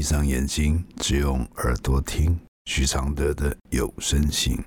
[0.00, 4.58] 闭上眼睛，只用耳朵听许常德的有声信。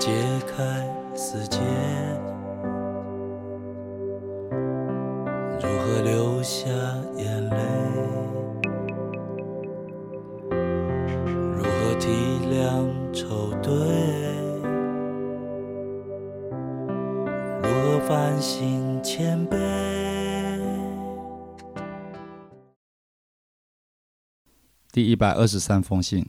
[0.00, 0.10] 解
[0.46, 0.64] 开
[1.14, 1.58] 死结，
[5.60, 6.70] 如何流下
[7.18, 7.56] 眼泪？
[11.54, 12.08] 如何体
[12.48, 13.70] 谅愁对？
[17.60, 19.58] 如何反省谦卑？
[24.90, 26.24] 第一百二十三封信：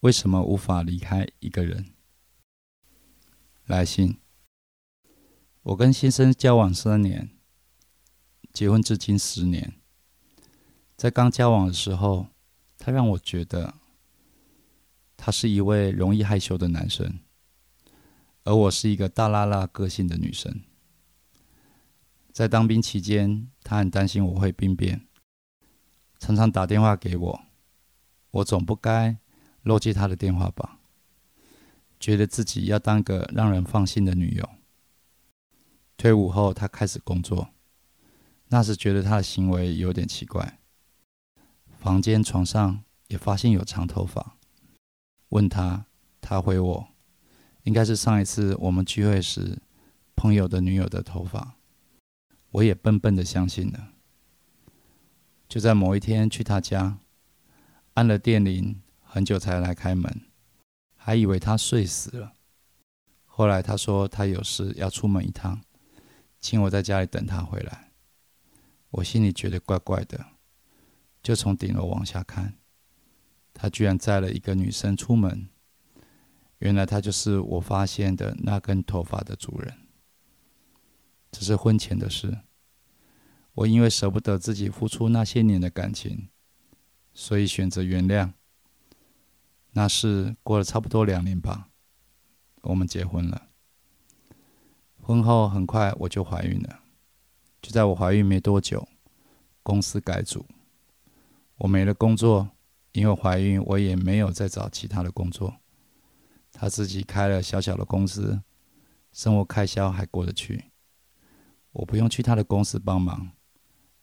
[0.00, 1.86] 为什么无法离开一个人？
[3.70, 4.18] 来信，
[5.62, 7.30] 我跟先生交往三年，
[8.52, 9.74] 结婚至今十年。
[10.96, 12.26] 在刚交往的时候，
[12.78, 13.74] 他让我觉得
[15.16, 17.20] 他是一位容易害羞的男生，
[18.42, 20.62] 而我是一个大拉拉个性的女生。
[22.32, 25.06] 在当兵期间，他很担心我会兵变，
[26.18, 27.40] 常常打电话给我，
[28.32, 29.16] 我总不该
[29.62, 30.79] 漏接他的电话吧。
[32.00, 34.48] 觉得自己要当个让人放心的女友。
[35.98, 37.50] 退伍后，他开始工作，
[38.48, 40.58] 那时觉得他的行为有点奇怪。
[41.78, 44.38] 房间床上也发现有长头发，
[45.28, 45.84] 问他，
[46.22, 46.88] 他回我，
[47.64, 49.60] 应该是上一次我们聚会时
[50.16, 51.56] 朋友的女友的头发。
[52.52, 53.92] 我也笨笨的相信了。
[55.48, 56.98] 就在某一天去他家，
[57.94, 60.29] 按了电铃，很久才来开门。
[61.10, 62.34] 还以为他睡死了。
[63.26, 65.60] 后来他说他有事要出门一趟，
[66.40, 67.90] 请我在家里等他回来。
[68.90, 70.24] 我心里觉得怪怪的，
[71.20, 72.54] 就从顶楼往下看，
[73.52, 75.48] 他居然载了一个女生出门。
[76.58, 79.88] 原来他就是我发现的那根头发的主人。
[81.32, 82.38] 这是婚前的事。
[83.54, 86.28] 我因为舍不得自己付出那些年的感情，
[87.12, 88.34] 所以选择原谅。
[89.72, 91.68] 那是过了差不多两年吧，
[92.62, 93.48] 我们结婚了。
[95.00, 96.80] 婚后很快我就怀孕了，
[97.62, 98.88] 就在我怀孕没多久，
[99.62, 100.46] 公司改组，
[101.56, 102.50] 我没了工作。
[102.92, 105.58] 因为怀孕，我也没有再找其他的工作。
[106.50, 108.42] 他自己开了小小的公司，
[109.12, 110.72] 生活开销还过得去。
[111.70, 113.30] 我不用去他的公司帮忙，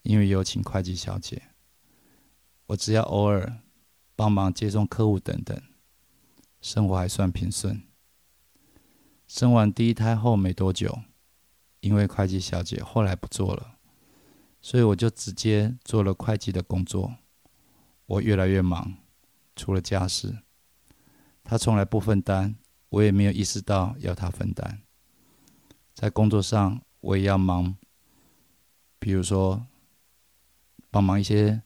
[0.00, 1.50] 因为有请会计小姐，
[2.68, 3.60] 我只要偶尔。
[4.18, 5.56] 帮忙接送客户等等，
[6.60, 7.84] 生活还算平顺。
[9.28, 11.02] 生完第一胎后没多久，
[11.78, 13.76] 因为会计小姐后来不做了，
[14.60, 17.14] 所以我就直接做了会计的工作。
[18.06, 18.96] 我越来越忙，
[19.54, 20.38] 除了家事，
[21.44, 22.56] 她从来不分担，
[22.88, 24.82] 我也没有意识到要她分担。
[25.94, 27.76] 在工作上，我也要忙，
[28.98, 29.64] 比如说
[30.90, 31.62] 帮忙一些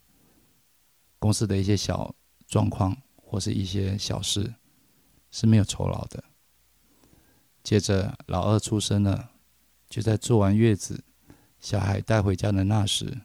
[1.19, 2.15] 公司的一些小。
[2.53, 4.53] 状况或是一些小事
[5.31, 6.23] 是没有酬劳的。
[7.63, 9.31] 接着老二出生了，
[9.89, 11.03] 就在做完月子、
[11.59, 13.23] 小孩带回家的那时，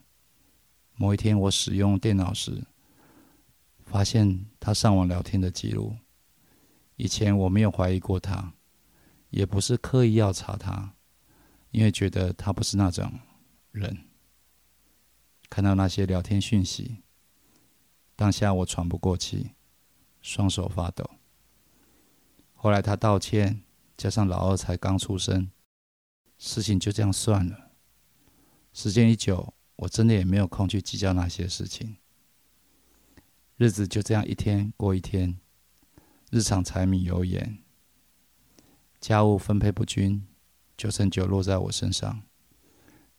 [0.94, 2.64] 某一天我使用电脑时，
[3.84, 5.94] 发现他上网聊天的记录。
[6.96, 8.54] 以前我没有怀疑过他，
[9.28, 10.94] 也不是刻意要查他，
[11.70, 13.12] 因为觉得他不是那种
[13.72, 13.94] 人。
[15.50, 17.02] 看到那些聊天讯息。
[18.18, 19.52] 当下我喘不过气，
[20.20, 21.08] 双手发抖。
[22.56, 23.62] 后来他道歉，
[23.96, 25.52] 加上老二才刚出生，
[26.36, 27.70] 事情就这样算了。
[28.72, 31.98] 时间一久，我真的也没有空去计较那些事情。
[33.56, 35.38] 日子就这样一天过一天，
[36.32, 37.62] 日常柴米油盐，
[38.98, 40.26] 家务分配不均，
[40.76, 42.20] 九成九落在我身上。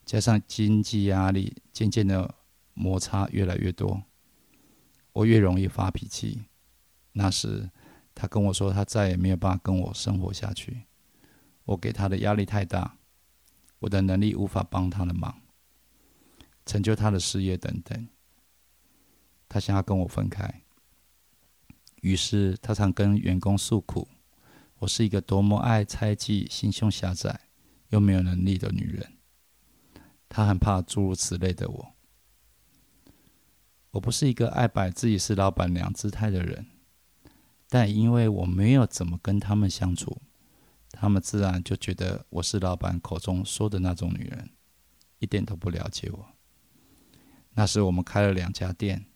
[0.05, 2.35] 加上经济压力，渐渐的
[2.73, 4.03] 摩擦越来越多。
[5.19, 6.43] 我越容易发脾气。
[7.11, 7.69] 那时，
[8.15, 10.83] 他跟我说，他再也没有办法跟我生活下去。
[11.65, 12.97] 我给他的压力太大，
[13.79, 15.41] 我的能力无法帮他的忙，
[16.65, 18.07] 成就他的事业等等。
[19.49, 20.61] 他想要跟我分开，
[22.01, 24.07] 于是他常跟员工诉苦：
[24.77, 27.41] 我是一个多么爱猜忌、心胸狭窄
[27.89, 29.17] 又没有能力的女人。
[30.29, 31.95] 他很怕诸如此类的我。
[33.91, 36.67] 我不是一个爱摆自己是老板娘姿态的人，
[37.67, 40.21] 但因为我没有怎么跟他们相处，
[40.91, 44.51] 他们自然就觉得我是老板口中说的那种女人，
[45.17, 46.27] 一点都不了解我。
[47.53, 49.07] 那时我们开了两家店，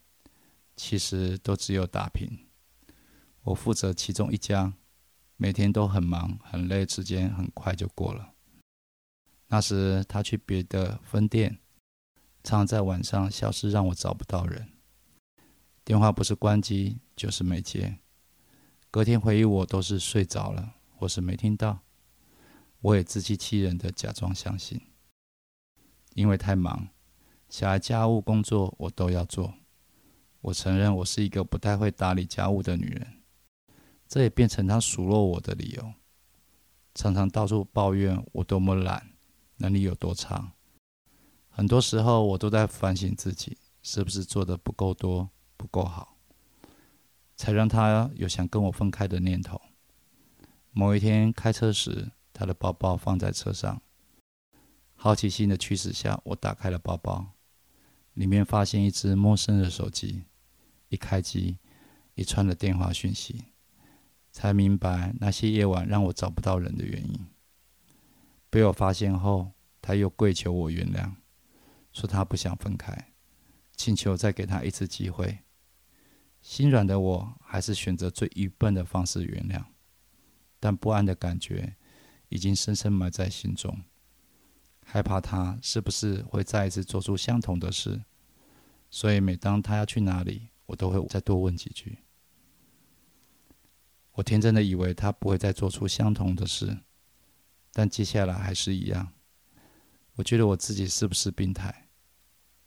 [0.76, 2.48] 其实都只有打平。
[3.44, 4.74] 我负责其中一家，
[5.38, 8.32] 每天都很忙很累，时间很快就过了。
[9.48, 11.60] 那时他去别的分店，
[12.44, 14.70] 常在晚上消失，让我找不到人。
[15.86, 18.00] 电话不是关机就是没接。
[18.92, 21.80] 隔天回忆我都是睡着了，或是没听到。
[22.82, 24.82] 我也自欺欺人的假装相信，
[26.16, 26.90] 因为太忙。
[27.50, 29.54] 小孩家务工作我都要做，
[30.42, 33.22] 我承认我是一个不太会打理家务的女人，
[34.08, 35.94] 这也变成他数落我的理由，
[36.94, 39.12] 常常到处抱怨我多么懒，
[39.58, 40.54] 能力有多差。
[41.56, 46.18] 很多时候我都在反省自己是不是做的不够多、不够好，
[47.36, 49.62] 才让他有想跟我分开的念头。
[50.72, 53.84] 某一天开车时，他的包包放在车上，
[54.96, 57.34] 好奇心的驱使下，我打开了包包。
[58.16, 60.24] 里面发现一只陌生的手机，
[60.90, 61.60] 一开机，
[62.16, 63.46] 一串的电话讯息，
[64.32, 67.28] 才明白那些夜晚让我找不到人的原因。
[68.50, 71.12] 被我发现后，他又跪求我原谅，
[71.94, 73.14] 说他不想分开，
[73.76, 75.40] 请求再给他一次机会。
[76.42, 79.64] 心软的我还是选择最愚笨的方式原谅，
[80.60, 81.78] 但不安的感觉
[82.28, 83.84] 已经深深埋在心中。
[84.86, 88.04] 害怕他是不是会再一次做出相同的事，
[88.90, 92.00] 所以每当他要去哪里，我都会再多问几句。
[94.12, 96.80] 我天真的以为他不会再做出相同的事，
[97.72, 99.14] 但接下来还是一样。
[100.16, 101.83] 我觉得我自己是不是病态？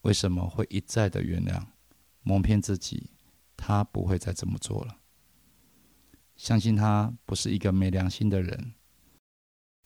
[0.01, 1.65] 为什么会一再的原谅，
[2.23, 3.11] 蒙骗自己，
[3.55, 4.97] 他不会再这么做了？
[6.35, 8.73] 相信他不是一个没良心的人，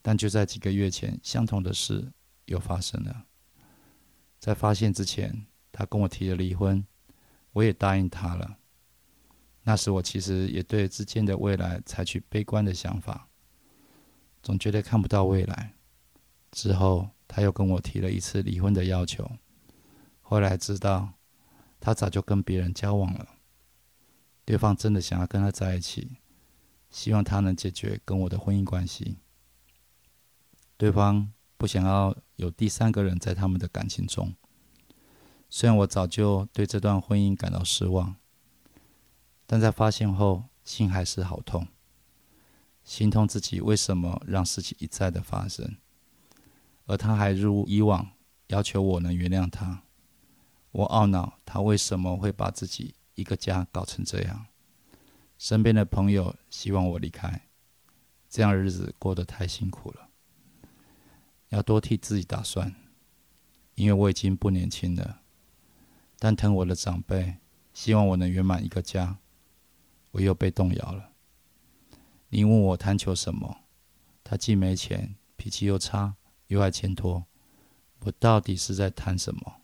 [0.02, 2.12] 但就在几个月前，相同的事。
[2.46, 3.28] 又发生了。
[4.38, 6.86] 在发现之前，他跟我提了离婚，
[7.54, 8.58] 我也答应他了。
[9.64, 13.30] 那时我其实也对之间的未来采取悲观的想法，
[14.44, 15.76] 总觉得看不到未来。
[16.52, 19.32] 之后他又跟我提了一次离婚的要求，
[20.32, 21.16] 后来知道
[21.82, 23.28] 他早就跟别人交往了，
[24.46, 26.16] 对方真的想要跟他在一起，
[26.90, 29.18] 希望他能解决跟我的婚姻关系。
[30.78, 31.34] 对方。
[31.58, 34.34] 不想要有第三个人在他们的感情中。
[35.48, 38.16] 虽然我早就对这段婚姻感到失望，
[39.46, 41.68] 但在发现后，心还是好痛，
[42.84, 45.78] 心痛自己为什么让事情一再的发生，
[46.88, 48.10] 而他还如以往
[48.48, 49.84] 要求我能原谅他。
[50.72, 54.48] 我懊恼他为什么会把自己一个家搞成这样。
[55.38, 57.48] 身边的朋友希望我离开，
[58.30, 60.10] 这样日子过得太辛苦了。
[61.50, 62.74] 要多替自己打算，
[63.76, 65.22] 因为我已经不年轻了。
[66.18, 67.38] 但疼我的长辈
[67.74, 69.18] 希望我能圆满一个家，
[70.12, 71.10] 我又被动摇了。
[72.30, 73.62] 你问我贪求什么？
[74.24, 76.16] 他既没钱，脾气又差，
[76.48, 77.26] 又爱牵拖，
[78.02, 79.61] 我到底是在贪什么？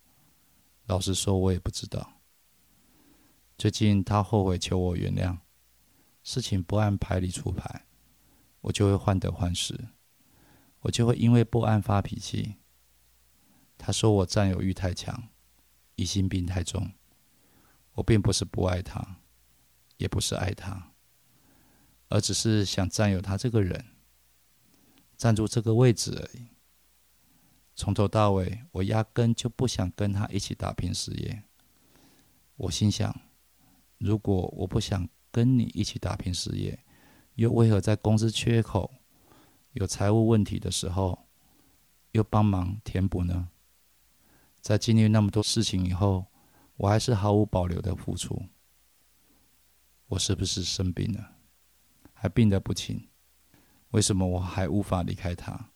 [0.88, 2.22] 老实说，我也不知道。
[3.58, 5.38] 最近他后悔求我原谅，
[6.24, 7.86] 事情不按牌理出牌，
[8.62, 9.90] 我就会患得患失。
[10.82, 12.56] 我就会因为不安发脾气。
[13.78, 15.28] 他说我占有欲太强，
[15.96, 16.92] 疑心病太重。
[17.94, 19.18] 我并不是不爱他，
[19.98, 20.94] 也不是爱他，
[22.10, 23.86] 而只是想占有他这个人，
[25.18, 26.48] 占住这个位置而已。
[27.78, 31.44] 从头到尾，我压根就不想跟他一起打拼事业。
[32.56, 33.16] 我心想，
[34.00, 36.84] 如果我不想跟你一起打拼事业，
[37.36, 38.92] 又为何在公司缺口？
[39.74, 41.28] 有财务问题的时候，
[42.14, 43.50] 又帮忙填补呢？
[44.60, 46.26] 在经历那么多事情以后，
[46.78, 48.42] 我还是毫无保留的付出。
[50.08, 51.36] 我是不是生病了？
[52.12, 53.08] 还病得不轻？
[53.92, 55.70] 为什么我还无法离开他？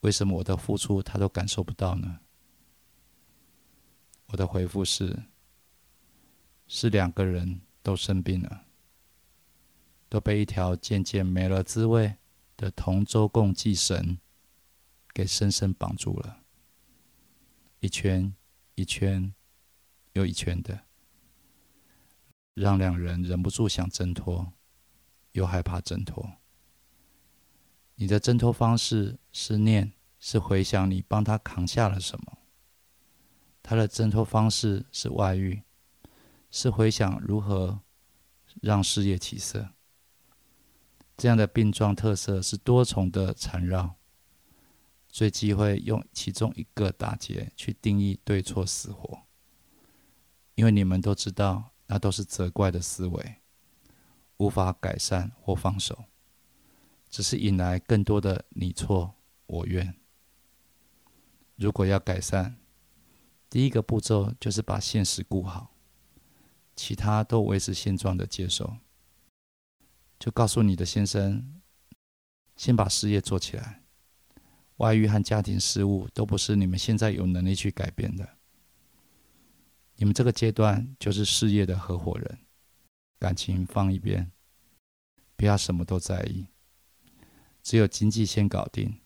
[0.00, 2.20] 为什么我的付出他都感受不到呢？
[4.26, 5.24] 我的回复是：
[6.66, 8.66] 是两个人都生病了，
[10.08, 12.16] 都被一条渐渐没了滋味。
[12.58, 14.16] 的同舟共济绳
[15.12, 16.40] 给深深绑住了，
[17.80, 18.34] 一圈
[18.76, 19.34] 一圈
[20.14, 20.86] 又一圈的，
[22.54, 24.54] 让两人忍不住想挣脱，
[25.32, 26.38] 又害怕挣脱。
[27.96, 32.38] 你的挣脱方式是念，是回想你帮他扛下了什么；
[33.62, 35.62] 他的挣脱方式是外遇，
[36.50, 37.80] 是回想如何
[38.60, 39.70] 让事业起色，
[41.16, 43.96] 这样的病状特色是多重的缠绕，
[45.08, 49.22] 最忌讳用其中一个打结去定义对错死活，
[50.54, 53.36] 因为你们都知道，那都是责怪的思维，
[54.36, 56.04] 无法改善或放手，
[57.16, 59.14] 只是引来更多的你错
[59.46, 59.94] 我怨。
[61.54, 62.56] 如果要改善，
[63.48, 65.74] 第一个步骤就是把现实顾好，
[66.74, 68.76] 其他都维持现状的接受。
[70.18, 71.62] 就告诉你的先生，
[72.54, 73.82] 先把事业做起来，
[74.76, 78.28] 外遇和家庭事务都不是你们现在有能力去改变的。
[79.94, 82.40] 你们这个阶段就是事业的合伙人，
[83.18, 84.30] 感情放一边，
[85.34, 86.48] 不要什么都在意，
[87.66, 89.00] 只有经济先搞定。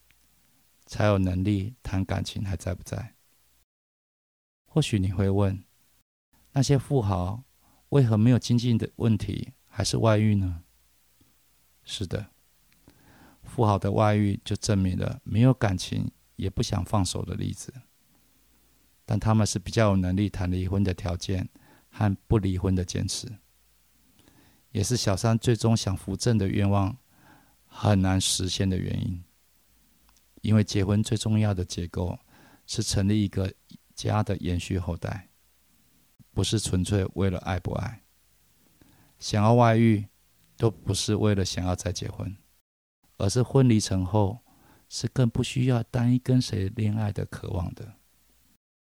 [0.85, 3.14] 才有能力谈感情还在不在？
[4.67, 5.64] 或许你会问，
[6.52, 7.45] 那些富豪
[7.88, 10.64] 为何没有经济的问题，还是外遇呢？
[11.85, 12.33] 是的，
[13.45, 17.73] 富豪的外遇就证明了没有感情也不想放手的例子。
[19.07, 21.49] 但他们是比较有能力谈离婚的条件
[21.88, 23.38] 和不离婚的坚持，
[24.73, 26.99] 也是小三最终想扶正的愿望
[27.72, 29.24] 很难实现的原因。
[30.42, 32.18] 因为结婚最重要的结构
[32.66, 33.52] 是成立一个
[33.94, 35.28] 家的延续后代，
[36.32, 38.02] 不是纯粹为了爱不爱。
[39.18, 40.06] 想要外遇，
[40.56, 42.36] 都不是为了想要再结婚，
[43.18, 44.40] 而是婚离成后，
[44.88, 47.94] 是更不需要单一跟谁恋爱的渴望的。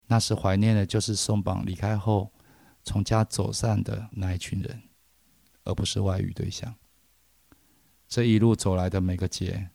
[0.05, 2.31] 那时怀念的就是松绑离开后
[2.83, 4.83] 从家走散的那一群人，
[5.63, 6.75] 而不是外遇对象。
[8.12, 9.70] 这一路走来的每个结。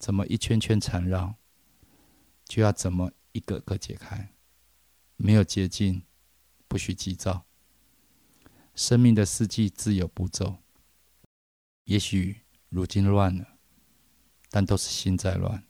[0.00, 1.36] 怎么一圈圈缠绕，
[2.44, 4.34] 就要怎么一个个解开。
[5.14, 6.02] 没有捷径，
[6.66, 7.46] 不许急躁。
[8.74, 10.56] 生命的四季自有步骤。
[11.84, 13.58] 也许如今乱了，
[14.50, 15.62] 但都是心在乱。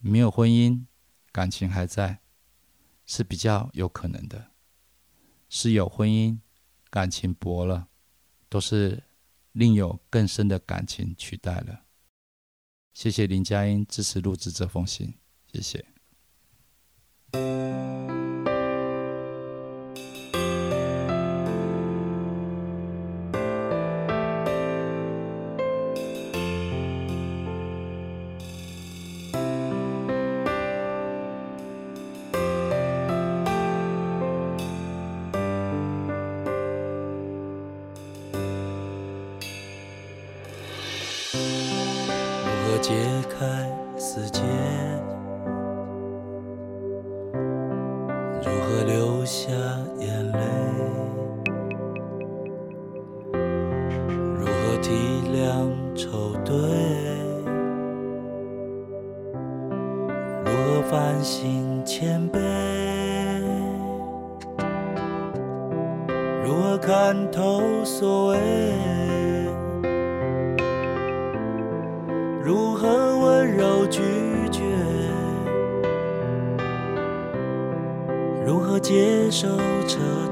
[0.00, 0.86] 没有婚姻，
[1.30, 2.18] 感情还在，
[3.06, 4.50] 是比较有可能的。
[5.48, 6.40] 是有婚姻，
[6.90, 7.86] 感情薄了，
[8.48, 9.04] 都是
[9.52, 11.84] 另有更深的感情取代了。
[12.92, 15.14] 谢谢林佳音支持录制这封信，
[15.52, 15.84] 谢谢。
[55.32, 55.50] 两
[55.96, 56.52] 愁对？
[60.44, 62.38] 如何反省谦卑？
[66.44, 68.38] 如何看透所谓？
[72.44, 74.02] 如何温柔拒
[74.50, 74.62] 绝？
[78.46, 79.48] 如何接受
[79.88, 79.98] 撤
[80.30, 80.31] 退？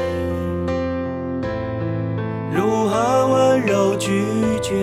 [4.01, 4.09] 拒
[4.63, 4.73] 绝？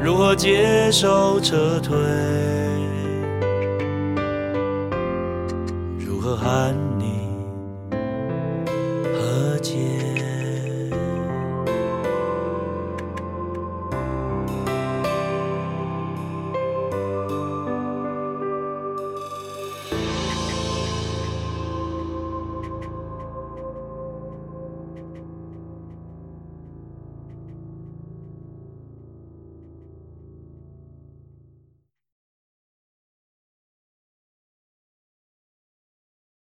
[0.00, 1.98] 如何接受撤退？